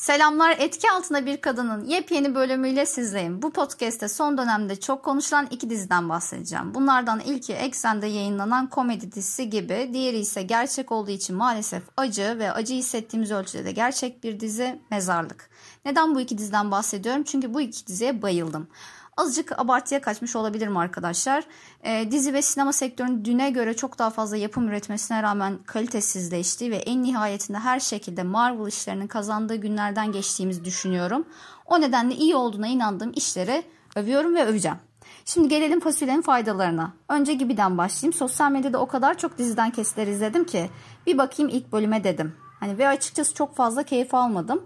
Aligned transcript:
Selamlar 0.00 0.56
etki 0.58 0.90
altında 0.90 1.26
bir 1.26 1.36
kadının 1.36 1.84
yepyeni 1.84 2.34
bölümüyle 2.34 2.86
sizleyim. 2.86 3.42
Bu 3.42 3.52
podcast'te 3.52 4.08
son 4.08 4.38
dönemde 4.38 4.80
çok 4.80 5.04
konuşulan 5.04 5.48
iki 5.50 5.70
diziden 5.70 6.08
bahsedeceğim. 6.08 6.74
Bunlardan 6.74 7.20
ilki 7.20 7.52
Eksen'de 7.52 8.06
yayınlanan 8.06 8.66
komedi 8.66 9.12
dizisi 9.12 9.50
gibi, 9.50 9.90
diğeri 9.92 10.18
ise 10.18 10.42
gerçek 10.42 10.92
olduğu 10.92 11.10
için 11.10 11.36
maalesef 11.36 11.82
acı 11.96 12.38
ve 12.38 12.52
acı 12.52 12.74
hissettiğimiz 12.74 13.30
ölçüde 13.30 13.64
de 13.64 13.72
gerçek 13.72 14.24
bir 14.24 14.40
dizi 14.40 14.80
Mezarlık. 14.90 15.50
Neden 15.84 16.14
bu 16.14 16.20
iki 16.20 16.38
diziden 16.38 16.70
bahsediyorum? 16.70 17.22
Çünkü 17.22 17.54
bu 17.54 17.60
iki 17.60 17.86
diziye 17.86 18.22
bayıldım. 18.22 18.68
Azıcık 19.20 19.58
abartıya 19.58 20.00
kaçmış 20.00 20.36
olabilirim 20.36 20.76
arkadaşlar. 20.76 21.44
E, 21.82 22.10
dizi 22.10 22.34
ve 22.34 22.42
sinema 22.42 22.72
sektörünün 22.72 23.24
düne 23.24 23.50
göre 23.50 23.74
çok 23.74 23.98
daha 23.98 24.10
fazla 24.10 24.36
yapım 24.36 24.68
üretmesine 24.68 25.22
rağmen 25.22 25.58
kalitesizleştiği 25.66 26.70
ve 26.70 26.76
en 26.76 27.02
nihayetinde 27.02 27.58
her 27.58 27.80
şekilde 27.80 28.22
Marvel 28.22 28.66
işlerinin 28.66 29.06
kazandığı 29.06 29.54
günlerden 29.54 30.12
geçtiğimizi 30.12 30.64
düşünüyorum. 30.64 31.24
O 31.66 31.80
nedenle 31.80 32.14
iyi 32.14 32.36
olduğuna 32.36 32.66
inandığım 32.66 33.12
işleri 33.14 33.62
övüyorum 33.96 34.34
ve 34.34 34.44
öveceğim. 34.44 34.78
Şimdi 35.24 35.48
gelelim 35.48 35.80
fasulyenin 35.80 36.22
faydalarına. 36.22 36.92
Önce 37.08 37.34
gibiden 37.34 37.78
başlayayım. 37.78 38.12
Sosyal 38.12 38.50
medyada 38.50 38.78
o 38.78 38.86
kadar 38.86 39.18
çok 39.18 39.38
diziden 39.38 39.70
kesitler 39.70 40.06
izledim 40.06 40.44
ki 40.44 40.70
bir 41.06 41.18
bakayım 41.18 41.52
ilk 41.54 41.72
bölüme 41.72 42.04
dedim. 42.04 42.36
Hani 42.60 42.78
ve 42.78 42.88
açıkçası 42.88 43.34
çok 43.34 43.56
fazla 43.56 43.82
keyif 43.82 44.14
almadım. 44.14 44.62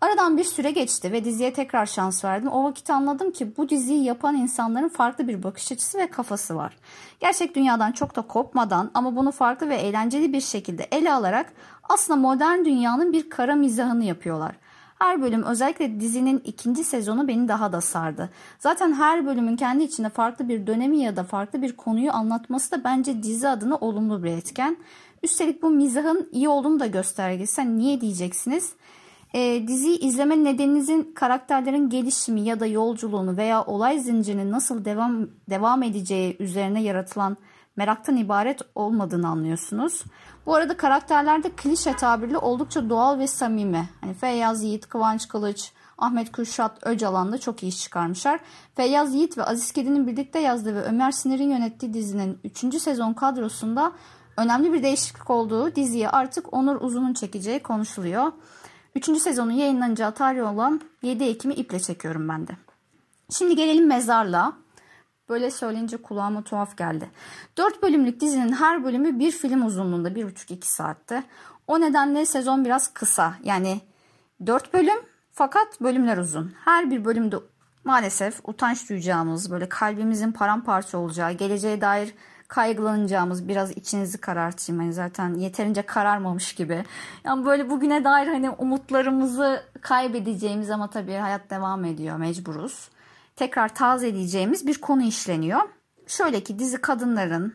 Aradan 0.00 0.36
bir 0.36 0.44
süre 0.44 0.70
geçti 0.70 1.12
ve 1.12 1.24
diziye 1.24 1.52
tekrar 1.52 1.86
şans 1.86 2.24
verdim. 2.24 2.48
O 2.48 2.64
vakit 2.64 2.90
anladım 2.90 3.30
ki 3.30 3.56
bu 3.56 3.68
diziyi 3.68 4.04
yapan 4.04 4.36
insanların 4.36 4.88
farklı 4.88 5.28
bir 5.28 5.42
bakış 5.42 5.72
açısı 5.72 5.98
ve 5.98 6.06
kafası 6.06 6.56
var. 6.56 6.76
Gerçek 7.20 7.56
dünyadan 7.56 7.92
çok 7.92 8.16
da 8.16 8.22
kopmadan 8.22 8.90
ama 8.94 9.16
bunu 9.16 9.30
farklı 9.30 9.68
ve 9.68 9.76
eğlenceli 9.76 10.32
bir 10.32 10.40
şekilde 10.40 10.88
ele 10.92 11.12
alarak 11.12 11.52
aslında 11.88 12.20
modern 12.20 12.64
dünyanın 12.64 13.12
bir 13.12 13.30
kara 13.30 13.54
mizahını 13.54 14.04
yapıyorlar. 14.04 14.52
Her 14.98 15.22
bölüm 15.22 15.42
özellikle 15.42 16.00
dizinin 16.00 16.42
ikinci 16.44 16.84
sezonu 16.84 17.28
beni 17.28 17.48
daha 17.48 17.72
da 17.72 17.80
sardı. 17.80 18.30
Zaten 18.58 18.92
her 18.92 19.26
bölümün 19.26 19.56
kendi 19.56 19.84
içinde 19.84 20.08
farklı 20.08 20.48
bir 20.48 20.66
dönemi 20.66 20.98
ya 20.98 21.16
da 21.16 21.24
farklı 21.24 21.62
bir 21.62 21.76
konuyu 21.76 22.12
anlatması 22.12 22.70
da 22.70 22.84
bence 22.84 23.22
dizi 23.22 23.48
adına 23.48 23.76
olumlu 23.76 24.22
bir 24.22 24.30
etken. 24.30 24.76
Üstelik 25.22 25.62
bu 25.62 25.70
mizahın 25.70 26.28
iyi 26.32 26.48
olduğunu 26.48 26.80
da 26.80 26.86
göstergesi. 26.86 27.78
Niye 27.78 28.00
diyeceksiniz? 28.00 28.72
E, 29.34 29.68
diziyi 29.68 29.98
izleme 29.98 30.44
nedeninizin 30.44 31.12
karakterlerin 31.14 31.88
gelişimi 31.88 32.40
ya 32.40 32.60
da 32.60 32.66
yolculuğunu 32.66 33.36
veya 33.36 33.64
olay 33.64 33.98
zincirinin 33.98 34.50
nasıl 34.50 34.84
devam 34.84 35.28
devam 35.50 35.82
edeceği 35.82 36.36
üzerine 36.38 36.82
yaratılan 36.82 37.36
meraktan 37.76 38.16
ibaret 38.16 38.60
olmadığını 38.74 39.28
anlıyorsunuz. 39.28 40.04
Bu 40.46 40.54
arada 40.54 40.76
karakterlerde 40.76 41.50
klişe 41.50 41.92
tabirli 41.92 42.38
oldukça 42.38 42.90
doğal 42.90 43.18
ve 43.18 43.26
samimi. 43.26 43.88
Hani 44.00 44.14
Feyyaz 44.14 44.62
Yiğit, 44.62 44.88
Kıvanç 44.88 45.28
Kılıç, 45.28 45.72
Ahmet 45.98 46.32
Kürşat 46.32 46.86
Öcalan 46.86 47.32
da 47.32 47.38
çok 47.38 47.62
iyi 47.62 47.68
iş 47.68 47.82
çıkarmışlar. 47.82 48.40
Feyyaz 48.74 49.14
Yiğit 49.14 49.38
ve 49.38 49.44
Aziz 49.44 49.72
Kedi'nin 49.72 50.06
birlikte 50.06 50.38
yazdığı 50.38 50.74
ve 50.74 50.82
Ömer 50.82 51.10
Sinir'in 51.10 51.50
yönettiği 51.50 51.94
dizinin 51.94 52.38
3. 52.44 52.82
sezon 52.82 53.12
kadrosunda 53.12 53.92
önemli 54.36 54.72
bir 54.72 54.82
değişiklik 54.82 55.30
olduğu 55.30 55.74
diziye 55.74 56.08
artık 56.08 56.52
Onur 56.52 56.80
Uzun'un 56.80 57.14
çekeceği 57.14 57.58
konuşuluyor. 57.62 58.32
Üçüncü 58.98 59.20
sezonun 59.20 59.50
yayınlanacağı 59.52 60.14
tarih 60.14 60.52
olan 60.52 60.80
7 61.02 61.24
Ekim'i 61.24 61.54
iple 61.54 61.80
çekiyorum 61.80 62.28
ben 62.28 62.46
de. 62.46 62.52
Şimdi 63.30 63.56
gelelim 63.56 63.86
mezarlığa. 63.86 64.52
Böyle 65.28 65.50
söyleyince 65.50 65.96
kulağıma 65.96 66.42
tuhaf 66.42 66.76
geldi. 66.76 67.10
4 67.56 67.82
bölümlük 67.82 68.20
dizinin 68.20 68.52
her 68.52 68.84
bölümü 68.84 69.18
bir 69.18 69.30
film 69.30 69.66
uzunluğunda 69.66 70.08
1,5-2 70.08 70.64
saatte. 70.64 71.24
O 71.66 71.80
nedenle 71.80 72.26
sezon 72.26 72.64
biraz 72.64 72.94
kısa. 72.94 73.34
Yani 73.44 73.80
4 74.46 74.74
bölüm 74.74 74.98
fakat 75.32 75.80
bölümler 75.80 76.16
uzun. 76.16 76.52
Her 76.64 76.90
bir 76.90 77.04
bölümde 77.04 77.36
maalesef 77.84 78.40
utanç 78.44 78.90
duyacağımız, 78.90 79.50
böyle 79.50 79.68
kalbimizin 79.68 80.32
paramparça 80.32 80.98
olacağı, 80.98 81.32
geleceğe 81.32 81.80
dair 81.80 82.14
kaygılanacağımız 82.48 83.48
biraz 83.48 83.70
içinizi 83.70 84.18
karartayım. 84.18 84.80
Hani 84.80 84.92
zaten 84.92 85.34
yeterince 85.34 85.82
kararmamış 85.82 86.54
gibi. 86.54 86.84
Yani 87.24 87.46
böyle 87.46 87.70
bugüne 87.70 88.04
dair 88.04 88.26
hani 88.26 88.50
umutlarımızı 88.50 89.62
kaybedeceğimiz 89.80 90.70
ama 90.70 90.90
tabii 90.90 91.14
hayat 91.14 91.50
devam 91.50 91.84
ediyor 91.84 92.16
mecburuz. 92.16 92.88
Tekrar 93.36 93.74
tazeleyeceğimiz 93.74 94.66
bir 94.66 94.80
konu 94.80 95.02
işleniyor. 95.02 95.60
Şöyle 96.06 96.42
ki 96.42 96.58
dizi 96.58 96.80
kadınların 96.80 97.54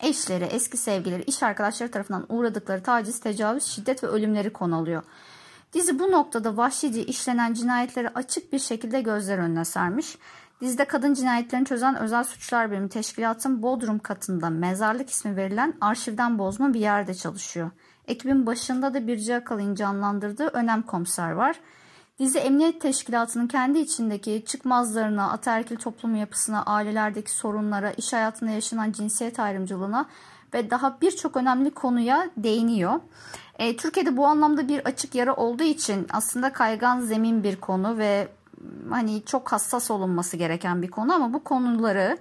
eşleri, 0.00 0.44
eski 0.44 0.76
sevgileri, 0.76 1.22
iş 1.22 1.42
arkadaşları 1.42 1.90
tarafından 1.90 2.26
uğradıkları 2.28 2.82
taciz, 2.82 3.20
tecavüz, 3.20 3.64
şiddet 3.64 4.04
ve 4.04 4.06
ölümleri 4.06 4.52
konu 4.52 4.76
alıyor. 4.76 5.02
Dizi 5.72 5.98
bu 5.98 6.10
noktada 6.10 6.56
vahşice 6.56 7.04
işlenen 7.04 7.54
cinayetleri 7.54 8.08
açık 8.08 8.52
bir 8.52 8.58
şekilde 8.58 9.00
gözler 9.00 9.38
önüne 9.38 9.64
sermiş. 9.64 10.18
Dizide 10.60 10.84
kadın 10.84 11.14
cinayetlerini 11.14 11.66
çözen 11.66 11.96
özel 11.96 12.24
suçlar 12.24 12.70
bölümü 12.70 12.88
teşkilatın 12.88 13.62
Bodrum 13.62 13.98
katında 13.98 14.50
mezarlık 14.50 15.10
ismi 15.10 15.36
verilen 15.36 15.74
arşivden 15.80 16.38
bozma 16.38 16.74
bir 16.74 16.80
yerde 16.80 17.14
çalışıyor. 17.14 17.70
Ekibin 18.08 18.46
başında 18.46 18.94
da 18.94 19.06
Birce 19.06 19.36
Akal'ın 19.36 19.74
canlandırdığı 19.74 20.46
önem 20.46 20.82
komiser 20.82 21.30
var. 21.30 21.56
Dizi 22.18 22.38
emniyet 22.38 22.80
teşkilatının 22.80 23.46
kendi 23.46 23.78
içindeki 23.78 24.44
çıkmazlarına, 24.46 25.30
ataerkil 25.30 25.76
toplum 25.76 26.14
yapısına, 26.14 26.62
ailelerdeki 26.62 27.30
sorunlara, 27.30 27.90
iş 27.90 28.12
hayatında 28.12 28.50
yaşanan 28.50 28.92
cinsiyet 28.92 29.40
ayrımcılığına 29.40 30.06
ve 30.54 30.70
daha 30.70 31.00
birçok 31.00 31.36
önemli 31.36 31.70
konuya 31.70 32.30
değiniyor. 32.36 33.00
E, 33.58 33.76
Türkiye'de 33.76 34.16
bu 34.16 34.26
anlamda 34.26 34.68
bir 34.68 34.80
açık 34.84 35.14
yara 35.14 35.34
olduğu 35.34 35.62
için 35.62 36.06
aslında 36.12 36.52
kaygan 36.52 37.00
zemin 37.00 37.44
bir 37.44 37.56
konu 37.56 37.98
ve 37.98 38.28
hani 38.90 39.24
çok 39.24 39.52
hassas 39.52 39.90
olunması 39.90 40.36
gereken 40.36 40.82
bir 40.82 40.90
konu 40.90 41.14
ama 41.14 41.32
bu 41.32 41.44
konuları 41.44 42.18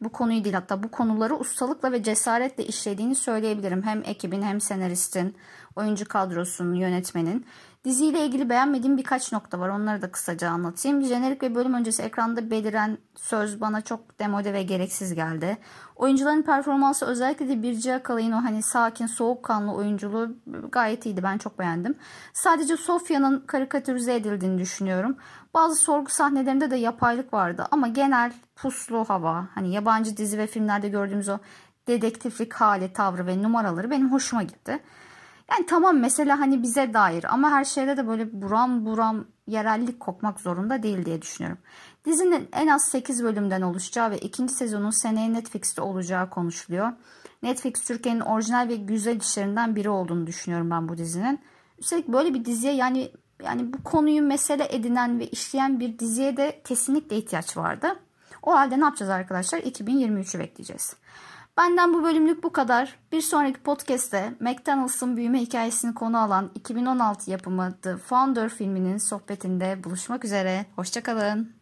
bu 0.00 0.08
konuyu 0.08 0.44
değil 0.44 0.54
hatta 0.54 0.82
bu 0.82 0.90
konuları 0.90 1.36
ustalıkla 1.36 1.92
ve 1.92 2.02
cesaretle 2.02 2.66
işlediğini 2.66 3.14
söyleyebilirim. 3.14 3.82
Hem 3.82 4.02
ekibin 4.04 4.42
hem 4.42 4.60
senaristin, 4.60 5.36
oyuncu 5.76 6.08
kadrosunun, 6.08 6.74
yönetmenin. 6.74 7.46
Diziyle 7.84 8.26
ilgili 8.26 8.48
beğenmediğim 8.48 8.96
birkaç 8.96 9.32
nokta 9.32 9.58
var. 9.58 9.68
Onları 9.68 10.02
da 10.02 10.10
kısaca 10.10 10.50
anlatayım. 10.50 11.02
Jenerik 11.02 11.42
ve 11.42 11.54
bölüm 11.54 11.74
öncesi 11.74 12.02
ekranda 12.02 12.50
beliren 12.50 12.98
söz 13.16 13.60
bana 13.60 13.80
çok 13.80 14.18
demode 14.18 14.52
ve 14.52 14.62
gereksiz 14.62 15.14
geldi. 15.14 15.56
Oyuncuların 15.96 16.42
performansı 16.42 17.06
özellikle 17.06 17.48
de 17.48 17.62
Birce 17.62 17.94
Akalay'ın 17.94 18.32
o 18.32 18.36
hani 18.36 18.62
sakin, 18.62 19.06
soğukkanlı 19.06 19.72
oyunculuğu 19.72 20.36
gayet 20.72 21.06
iyiydi. 21.06 21.22
Ben 21.22 21.38
çok 21.38 21.58
beğendim. 21.58 21.94
Sadece 22.32 22.76
Sofya'nın 22.76 23.40
karikatürize 23.46 24.14
edildiğini 24.14 24.58
düşünüyorum. 24.58 25.16
Bazı 25.54 25.76
sorgu 25.76 26.10
sahnelerinde 26.10 26.70
de 26.70 26.76
yapaylık 26.76 27.32
vardı 27.32 27.66
ama 27.70 27.88
genel 27.88 28.32
puslu 28.56 29.04
hava, 29.04 29.48
hani 29.54 29.72
yabancı 29.72 30.16
dizi 30.16 30.38
ve 30.38 30.46
filmlerde 30.46 30.88
gördüğümüz 30.88 31.28
o 31.28 31.38
dedektiflik 31.86 32.54
hali, 32.54 32.92
tavrı 32.92 33.26
ve 33.26 33.42
numaraları 33.42 33.90
benim 33.90 34.12
hoşuma 34.12 34.42
gitti. 34.42 34.82
Yani 35.50 35.66
tamam 35.66 35.98
mesela 35.98 36.40
hani 36.40 36.62
bize 36.62 36.94
dair 36.94 37.24
ama 37.34 37.50
her 37.50 37.64
şeyde 37.64 37.96
de 37.96 38.08
böyle 38.08 38.42
buram 38.42 38.86
buram 38.86 39.24
yerellik 39.46 40.00
kokmak 40.00 40.40
zorunda 40.40 40.82
değil 40.82 41.04
diye 41.04 41.22
düşünüyorum. 41.22 41.58
Dizinin 42.04 42.48
en 42.52 42.66
az 42.66 42.82
8 42.82 43.24
bölümden 43.24 43.62
oluşacağı 43.62 44.10
ve 44.10 44.18
ikinci 44.18 44.54
sezonun 44.54 44.90
seneye 44.90 45.32
Netflix'te 45.32 45.82
olacağı 45.82 46.30
konuşuluyor. 46.30 46.92
Netflix 47.42 47.84
Türkiye'nin 47.84 48.20
orijinal 48.20 48.68
ve 48.68 48.76
güzel 48.76 49.20
işlerinden 49.20 49.76
biri 49.76 49.88
olduğunu 49.88 50.26
düşünüyorum 50.26 50.70
ben 50.70 50.88
bu 50.88 50.98
dizinin. 50.98 51.40
Üstelik 51.78 52.08
böyle 52.08 52.34
bir 52.34 52.44
diziye 52.44 52.72
yani 52.72 53.10
yani 53.44 53.72
bu 53.72 53.82
konuyu 53.82 54.22
mesele 54.22 54.68
edinen 54.70 55.18
ve 55.18 55.26
işleyen 55.26 55.80
bir 55.80 55.98
diziye 55.98 56.36
de 56.36 56.60
kesinlikle 56.64 57.16
ihtiyaç 57.16 57.56
vardı. 57.56 58.00
O 58.42 58.52
halde 58.52 58.80
ne 58.80 58.84
yapacağız 58.84 59.10
arkadaşlar? 59.10 59.58
2023'ü 59.58 60.38
bekleyeceğiz. 60.38 60.96
Benden 61.56 61.94
bu 61.94 62.04
bölümlük 62.04 62.42
bu 62.42 62.52
kadar. 62.52 62.98
Bir 63.12 63.20
sonraki 63.20 63.62
podcast'te 63.62 64.34
McDonald's'ın 64.40 65.16
büyüme 65.16 65.40
hikayesini 65.40 65.94
konu 65.94 66.18
alan 66.18 66.50
2016 66.54 67.30
yapımı 67.30 67.78
The 67.82 67.96
Founder 67.96 68.48
filminin 68.48 68.98
sohbetinde 68.98 69.84
buluşmak 69.84 70.24
üzere. 70.24 70.66
Hoşçakalın. 70.76 71.55